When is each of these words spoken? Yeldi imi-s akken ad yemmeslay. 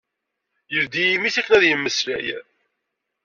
Yeldi 0.73 1.03
imi-s 1.15 1.35
akken 1.39 1.53
ad 1.57 1.63
yemmeslay. 1.67 2.27